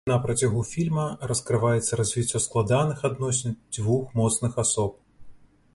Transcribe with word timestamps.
На 0.09 0.15
працягу 0.21 0.61
фільма 0.69 1.03
раскрываецца 1.31 1.99
развіццё 2.01 2.41
складаных 2.45 3.05
адносін 3.11 3.55
дзвюх 3.75 4.19
моцных 4.23 4.61
асоб. 4.65 4.99